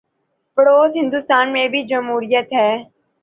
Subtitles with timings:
[0.57, 2.71] پڑوس ہندوستان میں بھی جمہوریت ہے۔